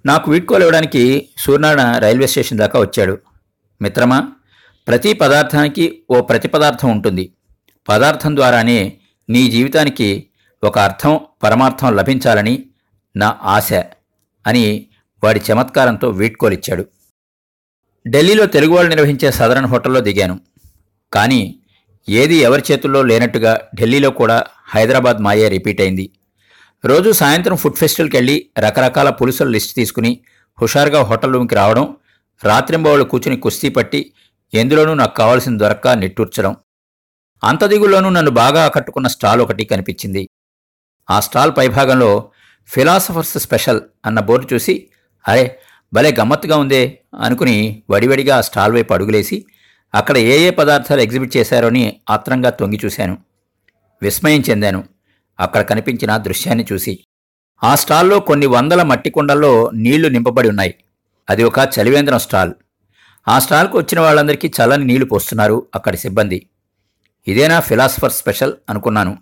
[0.06, 3.18] నాకు వీడ్కోలు ఇవ్వడానికి సూర్యనారాయణ రైల్వే స్టేషన్ దాకా వచ్చాడు.
[3.82, 4.32] మిత్రమా
[4.88, 7.34] ప్రతి పదార్థానికి ఓ ప్రతి పదార్థం ఉంటుంది.
[7.90, 8.98] పదార్థం ద్వారానే
[9.30, 10.30] నీ జీవితానికి
[10.64, 12.66] ఒక అర్థం పరమార్థం లభించాలని
[13.16, 13.74] నా ఆశ
[14.48, 14.88] అని
[15.24, 16.86] వాడి చమత్కారంతో వీడ్కోలిచ్చాడు
[18.10, 20.40] ఢిల్లీలో తెలుగు వాళ్ళు నిర్వహించే సదరన్ హోటల్లో దిగాను.
[21.14, 21.60] కానీ
[22.18, 24.38] ఏది ఎవరి చేతుల్లో లేనట్టుగా ఢిల్లీలో కూడా
[24.74, 26.06] హైదరాబాద్ మాయే రిపీట్ అయింది.
[26.86, 30.12] రోజు సాయంత్రం ఫుడ్ ఫెస్టివల్కి వెళ్ళి రకరకాల పులుసుల లిస్ట్ తీసుకుని
[30.62, 31.86] హుషారుగా హోటల్ రూమ్కి రావడం
[32.44, 34.02] రాత్రింబవళ్ళు కూర్చుని కుస్తీ పట్టి
[34.54, 36.54] ఎందులోనూ నాకు కావాల్సిన దొరక్క నిట్టూర్చడం.
[37.44, 40.24] అంత దిగుల్లోనూ నన్ను బాగా ఆకట్టుకున్న స్టాల్ ఒకటి కనిపించింది.
[41.10, 42.12] ఆ స్టాల్ పైభాగంలో
[42.70, 44.74] ఫిలాసఫర్స్ స్పెషల్ అన్న బోర్డు చూసి
[45.28, 45.60] అరే
[45.94, 49.38] భలే గమ్మత్తుగా ఉందే అనుకుని వడివడిగా ఆ స్టాల్ వైపు అడుగులేసి
[49.94, 53.18] అక్కడ ఏ ఏ పదార్థాలు ఎగ్జిబిట్ చేశారో అని ఆత్రంగా తొంగి చూశాను.
[54.02, 54.84] విస్మయం చెందాను.
[55.40, 57.00] అక్కడ కనిపించిన దృశ్యాన్ని చూసి.
[57.64, 60.76] ఆ స్టాల్లో కొన్ని వందల మట్టి కుండల్లో నీళ్ళు నింపబడి ఉన్నాయి.
[61.30, 62.54] అది ఒక చలివేంద్రం స్టాల్.
[63.28, 66.50] ఆ స్టాల్కు వచ్చిన వాళ్ళందరికీ చల్లని నీళ్ళు పోస్తున్నారు అక్కడి సిబ్బంది.
[67.28, 69.18] ఇదేనా ఫిలాసఫర్ స్పెషల్ అనుకున్నాను.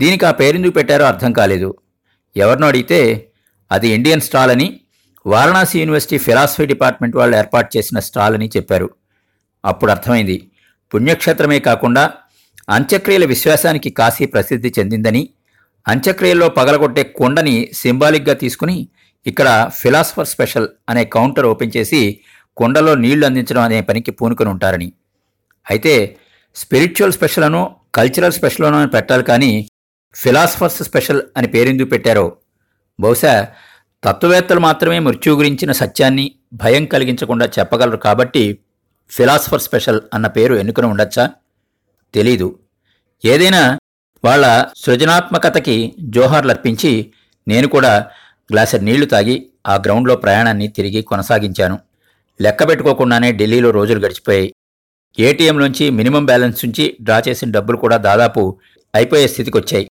[0.00, 1.74] దీనికి ఆ పేరెందుకు పెట్టారో అర్థం కాలేదు.
[2.36, 3.30] ఎవరినో అడిగితే
[3.72, 4.80] అది ఇండియన్ స్టాల్ అని
[5.26, 8.90] వారణాసి యూనివర్సిటీ ఫిలాసఫీ డిపార్ట్మెంట్ వాళ్ళు ఏర్పాటు చేసిన స్టాల్ అని చెప్పారు.
[9.64, 10.36] అప్పుడు అర్థమైంది.
[10.92, 12.10] పుణ్యక్షేత్రమే కాకుండా
[12.68, 15.28] అంత్యక్రియల విశ్వాసానికి కాశీ ప్రసిద్ధి చెందిందని
[15.86, 18.88] అంత్యక్రియల్లో పగలగొట్టే కుండని సింబాలిక్గా తీసుకుని
[19.26, 22.20] ఇక్కడ ఫిలాసఫర్ స్పెషల్ అనే కౌంటర్ ఓపెన్ చేసి
[22.56, 24.92] కుండలో నీళ్ళు అందించడం అనే పనికి పూనుకొని ఉంటారని.
[25.66, 26.16] అయితే
[26.56, 29.68] స్పిరిచువల్ స్పెషల్ కల్చరల్ స్పెషల్ అని పెట్టాలి కానీ
[30.14, 32.36] ఫిలాసఫర్స్ స్పెషల్ అని పేరెందుకు పెట్టారో?
[33.00, 33.48] బహుశా
[34.02, 38.58] తత్వవేత్తలు మాత్రమే మృత్యువు గురించిన సత్యాన్ని భయం కలిగించకుండా చెప్పగలరు కాబట్టి
[39.10, 41.30] ఫిలాసఫర్ స్పెషల్ అన్న పేరు ఎన్నుకుని ఉండొచ్చా?
[42.14, 42.58] తెలీదు.
[43.24, 43.78] ఏదైనా
[44.24, 47.12] వాళ్ళ సృజనాత్మకతకి జోహార్లర్పించి
[47.48, 48.06] నేను కూడా
[48.52, 51.78] గ్లాసర్ నీళ్ళు తాగి ఆ గ్రౌండ్లో ప్రయాణాన్ని తిరిగి కొనసాగించాను.
[52.40, 54.54] లెక్క పెట్టుకోకుండానే ఢిల్లీలో రోజులు గడిచిపోయాయి.
[55.20, 58.58] ఏటీఎంలోంచి మినిమం బ్యాలెన్స్ నుంచి డ్రా చేసిన డబ్బులు కూడా దాదాపు
[58.94, 59.90] అయిపోయే స్థితికి వచ్చాయి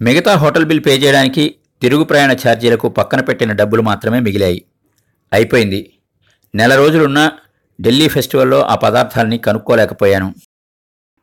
[0.00, 4.64] మిగతా హోటల్ బిల్ పే చేయడానికి తిరుగు ప్రయాణ ఛార్జీలకు పక్కన పెట్టిన డబ్బులు మాత్రమే మిగిలాయి.
[5.32, 5.92] అయిపోయింది.
[6.54, 7.32] నెల రోజులున్నా
[7.82, 10.34] ఢిల్లీ ఫెస్టివల్లో ఆ పదార్థాలని కనుక్కోలేకపోయాను.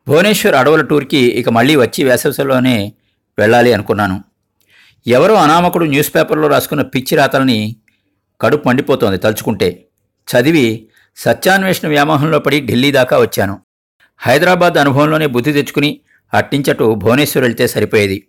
[0.08, 2.92] భువనేశ్వర్ అడవుల టూర్కి ఇక మళ్ళీ వచ్చి వేసవిలోనే
[3.38, 4.24] వెళ్ళాలి అనుకున్నాను.
[5.06, 7.76] ఎవరో అనామకుడు న్యూస్ పేపర్లో రాసుకున్న పిచ్చి రాతల్ని
[8.40, 9.86] కడుపు మండిపోతోంది తలుచుకుంటే.
[10.28, 13.60] చదివి సత్యాన్వేషణ వ్యామోహంలో పడి ఢిల్లీ దాకా వచ్చాను.
[14.18, 16.00] హైదరాబాద్ అనుభవంలోనే బుద్ధి తెచ్చుకుని
[16.34, 18.26] అట్టించటు భువనేశ్వర్ వెళ్తే సరిపోయేది.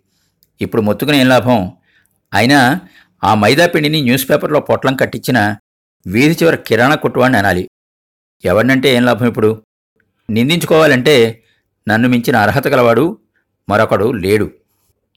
[0.60, 1.72] ఇప్పుడు మొత్తుకుని ఏం లాభం?
[2.34, 2.80] అయినా
[3.24, 5.56] ఆ మైదాపిండిని న్యూస్ పేపర్లో పొట్లం కట్టించిన
[6.06, 7.68] వీధి చివర కిరాణా కొట్టువాడిని అనాలి.
[8.44, 9.62] ఎవరినంటే ఏం లాభం ఇప్పుడు?
[10.30, 11.44] నిందించుకోవాలంటే
[11.88, 13.18] నన్ను మించిన అర్హత గలవాడు
[13.68, 14.50] మరొకడు లేడు.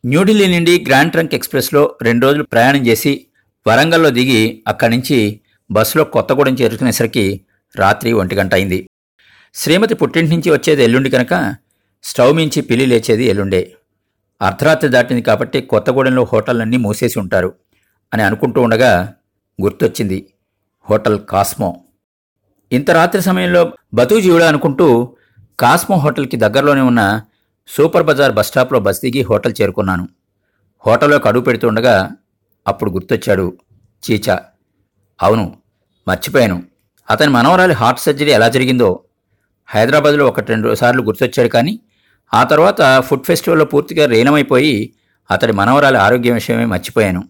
[0.06, 3.26] న్యూఢిల్లీ నుండి గ్రాండ్ ట్రంక్ ఎక్స్ప్రెస్లో రెండు రోజులు ప్రయాణం చేసి
[3.68, 7.42] వరంగల్లో దిగి అక్కడి నుంచి బస్సులో కొత్తగూడెం చేరుకునేసరికి
[7.76, 8.90] రాత్రి ఒంటి గంట అయింది.
[9.54, 11.56] శ్రీమతి పుట్టింటి నుంచి వచ్చేది ఎల్లుండి కనుక
[12.04, 13.74] స్టవ్ మించి పిల్లి లేచేది ఎల్లుండే.
[14.42, 17.54] అర్ధరాత్రి దాటింది కాబట్టి కొత్తగూడెంలో హోటళ్ళన్నీ మూసేసి ఉంటారు
[18.14, 19.14] అని అనుకుంటూ ఉండగా
[19.62, 20.26] గుర్తొచ్చింది
[20.90, 21.82] హోటల్ కాస్మో.
[22.72, 25.16] ఇంత రాత్రి సమయంలో బతూజీవుడా అనుకుంటూ
[25.60, 27.22] కాస్మో హోటల్కి దగ్గరలోనే ఉన్న
[27.68, 30.10] సూపర్ బజార్ బస్టాప్లో బస్ దిగి హోటల్ చేరుకున్నాను.
[30.88, 32.12] హోటల్లోకి అడుగు పెడుతుండగా
[32.68, 33.58] అప్పుడు గుర్తొచ్చాడు
[34.04, 34.40] చీచా.
[35.22, 35.58] అవును
[36.08, 36.64] మర్చిపోయాను.
[37.10, 39.00] అతని మనవరాలి హార్ట్ సర్జరీ ఎలా జరిగిందో
[39.68, 41.80] హైదరాబాద్లో ఒకటి రెండు సార్లు గుర్తొచ్చాడు కానీ
[42.34, 44.94] ఆ తర్వాత ఫుడ్ ఫెస్టివల్లో పూర్తిగా లీనమైపోయి
[45.32, 47.24] అతడి మనవరాలి ఆరోగ్యం విషయమే మర్చిపోయాను.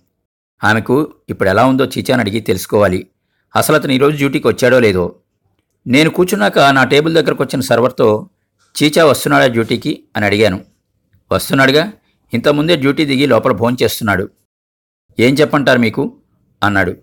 [0.63, 3.07] ఆమెకు ఇప్పుడు ఎలా ఉందో చీచాని అడిగి తెలుసుకోవాలి.
[3.55, 5.15] అసలు అతను ఈరోజు డ్యూటీకి వచ్చాడో లేదో
[5.87, 8.29] నేను కూర్చున్నాక నా టేబుల్ దగ్గరకు వచ్చిన సర్వర్తో
[8.83, 10.03] చీచా వస్తున్నాడా డ్యూటీకి?
[10.15, 10.61] అని అడిగాను.
[11.31, 11.91] వస్తున్నాడుగా.
[12.33, 14.23] ఇంతకుముందే డ్యూటీ దిగి లోపల భోంచేస్తున్నాడు.
[14.23, 16.17] చేస్తున్నాడు ఏం చెప్పంటారు మీకు?
[16.63, 16.95] అన్నాడు.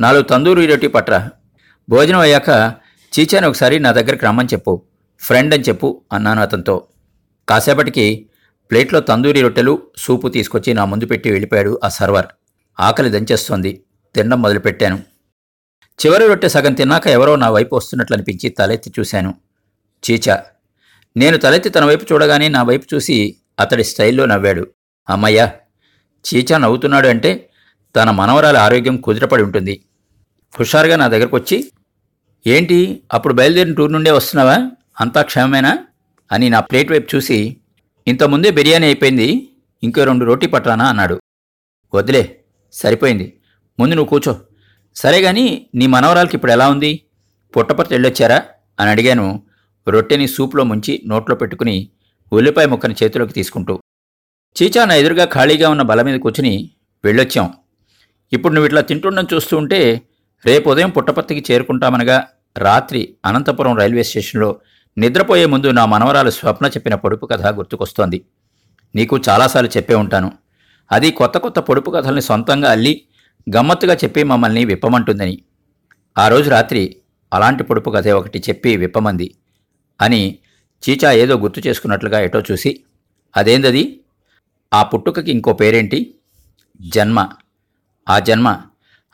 [0.00, 1.30] నాలుగు తందూరి రొట్టి పట్రా.
[1.88, 2.74] భోజనం అయ్యాక
[3.18, 4.82] చీచాని ఒకసారి నా దగ్గరికి రమ్మని చెప్పు.
[5.20, 6.86] ఫ్రెండ్ అని చెప్పు అన్నాను అతనితో.
[7.48, 8.26] కాసేపటికి
[8.70, 12.26] ప్లేట్లో తందూరి రొట్టెలు సూపు తీసుకొచ్చి నా ముందు పెట్టి వెళ్ళిపోయాడు ఆ సర్వర్.
[12.80, 13.84] ఆకలి దంచేస్తోంది.
[14.14, 15.11] తినడం మొదలుపెట్టాను.
[16.04, 19.34] చివరి రొట్టె సగం తిన్నాక ఎవరో నా వైపు వస్తున్నట్లు అనిపించి తలెత్తి చూశాను.
[20.04, 20.44] చీచా!
[21.16, 24.66] నేను తలెత్తి తన వైపు చూడగానే నా వైపు చూసి అతడి స్టైల్లో నవ్వాడు.
[25.10, 25.52] అమ్మయ్యా!
[26.24, 27.50] చీచా నవ్వుతున్నాడు అంటే
[27.96, 29.82] తన మనవరాల ఆరోగ్యం కుదిరపడి ఉంటుంది.
[30.60, 31.72] హుషారుగా నా దగ్గరకు వచ్చి
[32.46, 33.02] ఏంటి?
[33.12, 34.70] అప్పుడు బయలుదేరిన టూర్ నుండే వస్తున్నావా?
[35.00, 35.78] అంతా క్షేమమేనా?
[36.32, 37.56] అని నా ప్లేట్ వైపు చూసి
[38.06, 39.48] ఇంతకుముందే బిర్యానీ అయిపోయింది
[39.82, 40.84] ఇంకో రెండు రోటీ పట్రానా?
[40.84, 41.20] అన్నాడు.
[41.94, 43.40] వదిలే సరిపోయింది.
[43.80, 44.40] ముందు నువ్వు కూర్చో.
[44.96, 47.02] సరే గాని నీ మనవరాలకి ఇప్పుడు ఎలా ఉంది?
[47.56, 48.42] పుట్టపర్తి వెళ్ళొచ్చారా
[48.80, 49.42] అని అడిగాను.
[49.88, 51.88] రొట్టెని సూప్లో ముంచి నోట్లో పెట్టుకుని
[52.32, 53.80] ఉల్లిపాయ ముక్కని చేతిలోకి తీసుకుంటూ.
[54.56, 56.70] చీచా నా ఎదురుగా ఖాళీగా ఉన్న బల మీద కూర్చుని
[57.04, 57.52] వెళ్ళొచ్చాం.
[58.32, 60.02] ఇప్పుడు నువ్వు ఇట్లా తింటుండం చూస్తూ ఉంటే
[60.46, 62.26] రేపు ఉదయం పుట్టపర్తికి చేరుకుంటామనగా
[62.58, 64.60] రాత్రి అనంతపురం రైల్వే స్టేషన్లో
[64.98, 68.24] నిద్రపోయే ముందు నా మనవరాలు స్వప్న చెప్పిన పొడుపు కథ గుర్తుకొస్తోంది.
[68.94, 70.32] నీకు చాలాసార్లు చెప్పే ఉంటాను.
[70.92, 73.02] అది కొత్త కొత్త పొడుపు కథల్ని సొంతంగా అల్లి
[73.56, 75.42] గమ్మత్తుగా చెప్పి మమ్మల్ని విప్పమంటుందని.
[76.18, 76.96] ఆ రోజు రాత్రి
[77.32, 79.34] అలాంటి పొడుపు కథ ఒకటి చెప్పి విప్పమంది
[80.00, 80.38] అని
[80.82, 82.84] చీచా ఏదో గుర్తు చేసుకున్నట్లుగా ఎటో చూసి
[83.36, 84.00] అదేందది?
[84.74, 86.14] ఆ పుట్టుకకి ఇంకో పేరేంటి?
[86.80, 87.28] జన్మ.
[88.08, 88.60] ఆ జన్మ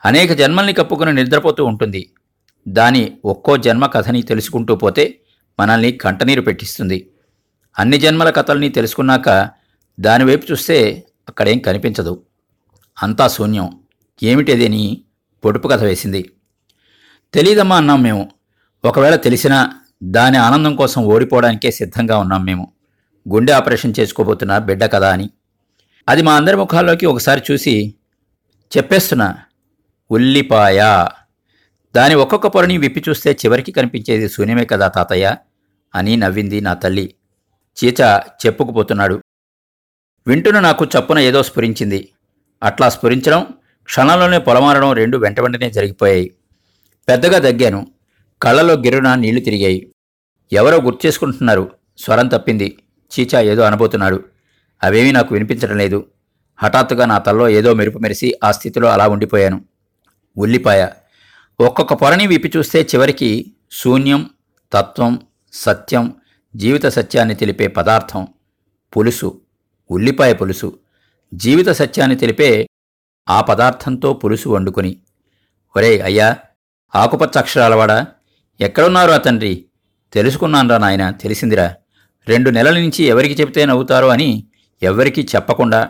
[0.05, 2.13] అనేక జన్మల్ని కప్పుకుని నిద్రపోతూ ఉంటుంది.
[2.67, 5.19] దాని ఒక్కో జన్మ కథని తెలుసుకుంటూ పోతే
[5.59, 7.11] మనల్ని కంటనీరు పెట్టిస్తుంది.
[7.79, 9.49] అన్ని జన్మల కథల్ని తెలుసుకున్నాక
[9.99, 12.23] దానివైపు చూస్తే అక్కడేం కనిపించదు.
[13.03, 13.79] అంతా శూన్యం.
[14.23, 15.01] ఏమిటిదని
[15.45, 16.31] పొడుపు కథ వేసింది.
[17.33, 18.31] తెలీదమ్మా అన్నాం మేము.
[18.85, 22.73] ఒకవేళ తెలిసినా దాని ఆనందం కోసం ఓడిపోవడానికే సిద్ధంగా ఉన్నాం మేము.
[23.29, 25.29] గుండె ఆపరేషన్ చేసుకోబోతున్న బిడ్డ కదా అని.
[26.09, 27.93] అది మా అందరి ముఖాల్లోకి ఒకసారి చూసి
[28.77, 29.37] చెప్పేస్తున్నా.
[30.11, 31.07] ఉల్లిపాయ.
[31.95, 35.35] దాని ఒక్కొక్క పొరని విప్పి చూస్తే చివరికి కనిపించేది శూన్యమే కదా తాతయ్య
[35.95, 37.13] అని నవ్వింది నా తల్లి.
[37.83, 39.21] చీచ చెప్పుకుపోతున్నాడు.
[40.27, 42.09] వింటున్న నాకు చప్పున ఏదో స్ఫురించింది.
[42.63, 43.47] అట్లా స్ఫురించడం
[43.89, 46.31] క్షణంలోనే పొలమారడం రెండు వెంట వెంటనే జరిగిపోయాయి.
[47.09, 47.87] పెద్దగా దగ్గాను.
[48.41, 49.91] కళ్ళలో గిరున నీళ్ళు తిరిగాయి.
[50.51, 51.71] ఎవరో గుర్తు చేసుకుంటున్నారు.
[51.97, 52.77] స్వరం తప్పింది.
[53.19, 54.23] చీచా ఏదో అనబోతున్నాడు.
[54.83, 56.05] అవేమీ నాకు వినిపించడం లేదు.
[56.57, 59.65] హఠాత్తుగా నా తల్లో ఏదో మెరుపు మెరిసి ఆ స్థితిలో అలా ఉండిపోయాను.
[60.37, 60.87] ఉల్లిపాయ.
[61.59, 64.29] ఒక్కొక్క పొరని విప్పి చూస్తే చివరికి శూన్యం
[64.73, 65.19] తత్వం
[65.53, 66.13] సత్యం
[66.55, 68.27] జీవిత సత్యాన్ని తెలిపే పదార్థం
[68.97, 69.41] పులుసు.
[69.91, 70.79] ఉల్లిపాయ పులుసు.
[71.33, 72.67] జీవిత సత్యాన్ని తెలిపే
[73.29, 74.97] ఆ పదార్థంతో పులుసు వండుకుని
[75.75, 76.37] ఒరే అయ్యా
[76.95, 78.07] ఆకుపచ్చ అక్షరాలవాడా
[78.61, 79.65] ఎక్కడున్నారు ఆ తండ్రి?
[80.13, 81.75] తెలుసుకున్నాన్రా నాయన తెలిసిందిరా.
[82.27, 84.43] రెండు నెలల నుంచి ఎవరికి చెబితే నవ్వుతారో అని
[84.83, 85.89] ఎవ్వరికీ చెప్పకుండా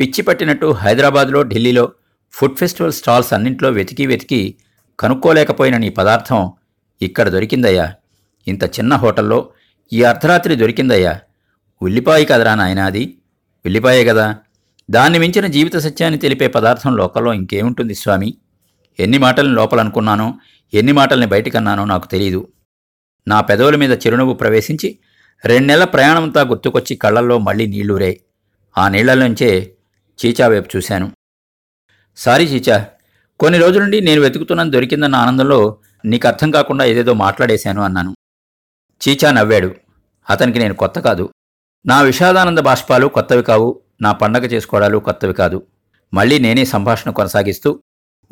[0.00, 1.92] పిచ్చి పట్టినట్టు హైదరాబాద్లో ఢిల్లీలో
[2.32, 4.58] ఫుడ్ ఫెస్టివల్ స్టాల్స్ అన్నింట్లో వెతికి వెతికి
[5.00, 6.52] కనుక్కోలేకపోయిన నీ పదార్థం
[7.02, 7.94] ఇక్కడ దొరికిందయ్యా.
[8.48, 9.50] ఇంత చిన్న హోటల్లో
[9.92, 11.20] ఈ అర్ధరాత్రి దొరికిందయ్యా.
[11.82, 13.18] ఉల్లిపాయ కదరా నాయనా అది?
[13.66, 14.36] ఉల్లిపాయే కదా.
[14.90, 18.34] దాన్ని మించిన జీవిత సత్యాన్ని తెలిపే పదార్థం లోకల్లో ఇంకేముంటుంది స్వామి?
[18.98, 20.34] ఎన్ని మాటల్ని లోపలనుకున్నానో
[20.74, 22.48] ఎన్ని మాటల్ని బయటికన్నానో నాకు తెలియదు
[23.28, 24.98] నా పెదవుల మీద చిరునవ్వు ప్రవేశించి
[25.44, 28.20] రెండు నెలల ప్రయాణమంతా గుర్తుకొచ్చి కళ్ళల్లో మళ్ళీ నీళ్ళురే
[28.78, 29.76] ఆ నీళ్ళలోంచే
[30.18, 31.12] చీచా వైపు చూశాను.
[32.16, 32.86] సారీ చీచా
[33.40, 38.14] కొన్ని రోజుల నుండి నేను వెతుకుతున్నాను దొరికిందన్న ఆనందంలో నీకు అర్థం కాకుండా ఏదేదో మాట్లాడేశాను అన్నాను.
[39.00, 39.74] చీచా నవ్వాడు
[40.30, 41.30] అతనికి నేను కొత్త కాదు.
[41.86, 45.66] నా విషాదానంద బాష్పాలు కొత్తవి కావు నా పండగ చేసుకోవడాలు కొత్తవి కాదు.
[46.14, 47.82] మళ్ళీ నేనే సంభాషణ కొనసాగిస్తూ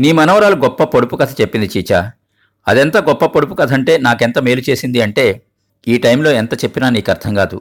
[0.00, 2.12] నీ మనవరాలు గొప్ప పొడుపు కథ చెప్పింది చీచా.
[2.68, 5.42] అదెంత గొప్ప పొడుపు కథ అంటే నాకెంత మేలు చేసింది అంటే
[5.88, 7.60] ఈ టైంలో ఎంత చెప్పినా నీకు అర్థం కాదు.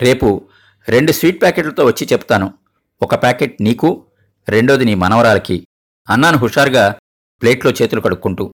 [0.00, 0.48] రేపు
[0.88, 2.54] రెండు స్వీట్ ప్యాకెట్లతో వచ్చి చెప్తాను.
[3.02, 4.04] ఒక ప్యాకెట్ నీకు
[4.48, 5.66] రెండోది నీ మనవరాలకి
[6.10, 6.96] అన్నాను హుషారుగా
[7.42, 8.52] ప్లేట్లో చేతులు కడుక్కుంటూ.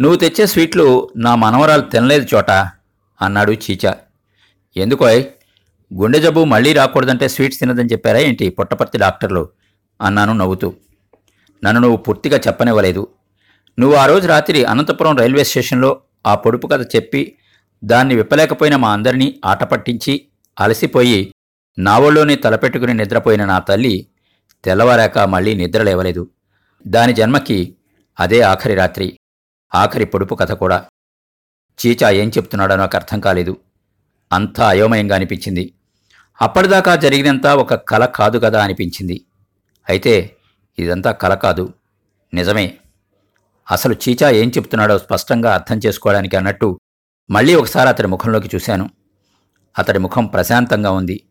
[0.00, 2.50] నువ్వు తెచ్చే స్వీట్లు నా మనవరాలు తినలేదు చోట
[3.22, 3.96] అన్నాడు చీచా.
[4.76, 5.24] ఎందుకోయ్?
[6.00, 8.48] గుండె జబ్బు మళ్ళీ రాకూడదంటే స్వీట్స్ తినదని చెప్పారా ఏంటి?
[8.48, 9.48] పుట్టపర్తి డాక్టర్లు
[10.00, 10.74] అన్నాను నవ్వుతూ.
[11.64, 13.08] నన్ను నువ్వు పూర్తిగా చెప్పనివ్వలేదు.
[13.78, 17.36] నువ్వు ఆ రోజు రాత్రి అనంతపురం రైల్వే స్టేషన్లో ఆ పొడుపు కథ చెప్పి
[17.84, 20.26] దాన్ని విప్పలేకపోయిన మా అందరినీ ఆట పట్టించి
[20.60, 21.34] అలసిపోయి
[21.78, 24.06] నావల్లోనే తలపెట్టుకుని నిద్రపోయిన నా తల్లి
[24.64, 26.30] తెల్లవారాక మళ్ళీ నిద్ర లేవలేదు.
[26.86, 27.76] దాని జన్మకి
[28.20, 29.18] అదే ఆఖరి రాత్రి
[29.74, 30.84] ఆఖరి పొడుపు కథ కూడా.
[31.78, 33.56] చీచా ఏం చెప్తున్నాడో నాకు అర్థం కాలేదు.
[34.32, 35.72] అంతా అయోమయంగా అనిపించింది.
[36.42, 39.24] అప్పటిదాకా జరిగినంతా ఒక కల కాదు కదా అనిపించింది.
[39.88, 40.36] అయితే
[40.78, 41.72] ఇదంతా కల కాదు.
[42.34, 42.74] నిజమే.
[43.70, 46.80] అసలు చీచా ఏం చెప్తున్నాడో స్పష్టంగా అర్థం చేసుకోవడానికి అన్నట్టు
[47.30, 48.90] మళ్ళీ ఒకసారి అతడి ముఖంలోకి చూశాను.
[49.78, 51.22] అతడి ముఖం ప్రశాంతంగా ఉంది.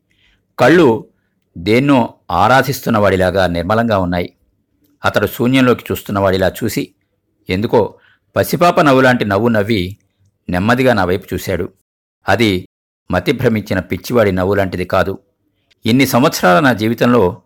[0.60, 1.10] కళ్ళు
[1.58, 4.34] దేన్నో ఆరాధిస్తున్నవాడిలాగా నిర్మలంగా ఉన్నాయి.
[5.06, 6.94] అతడు శూన్యంలోకి చూస్తున్నవాడిలా చూసి
[7.50, 7.96] ఎందుకో
[8.36, 9.98] పసిపాప నవ్వులాంటి నవ్వు నవ్వి
[10.50, 11.70] నెమ్మదిగా నా వైపు చూశాడు.
[12.30, 12.68] అది
[13.12, 15.20] మతిభ్రమించిన పిచ్చివాడి నవ్వు లాంటిది కాదు.
[15.86, 17.42] ఇన్ని సంవత్సరాల నా జీవితంలో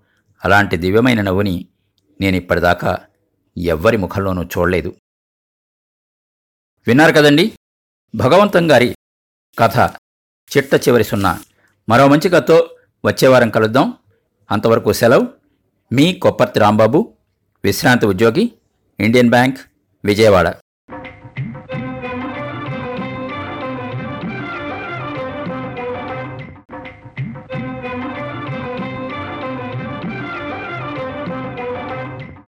[0.46, 1.68] అలాంటి దివ్యమైన నవ్వుని
[2.22, 3.00] నేనిప్పటిదాకా
[3.58, 4.96] ఎవ్వరి ముఖంలోనూ చూడలేదు.
[6.88, 7.52] విన్నారు కదండి?
[8.16, 8.96] భగవంతం గారి
[9.60, 9.78] కథ
[10.58, 11.44] చిట్ట చివరి సున్నా.
[11.90, 13.94] మరో మంచి కథతో వచ్చేవారం కలుద్దాం.
[14.52, 15.28] అంతవరకు సెలవు.
[15.94, 17.18] మీ కొప్పర్తి రాంబాబు
[17.64, 18.54] విశ్రాంతి ఉద్యోగి
[19.00, 19.58] ఇండియన్ బ్యాంక్
[20.06, 20.56] విజయవాడ.